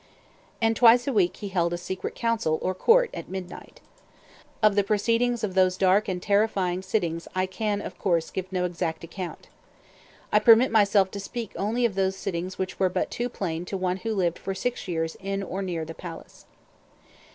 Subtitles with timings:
[0.63, 3.81] And twice a week he held a secret council, or court, at midnight.
[4.63, 8.65] Of the proceedings of those dark and terrifying sittings I can, of course, give no
[8.65, 9.47] exact account.
[10.33, 13.77] I permit myself to speak only of those things which were but too plain to
[13.77, 16.47] one who lived for six years in or near the palace.